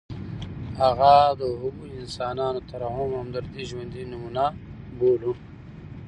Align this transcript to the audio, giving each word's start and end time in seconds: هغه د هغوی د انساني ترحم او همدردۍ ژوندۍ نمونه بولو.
هغه 0.81 1.13
د 1.39 1.41
هغوی 1.61 1.89
د 1.95 1.97
انساني 2.01 2.59
ترحم 2.69 2.97
او 3.03 3.17
همدردۍ 3.21 3.61
ژوندۍ 3.69 4.03
نمونه 4.11 4.43
بولو. 4.97 5.33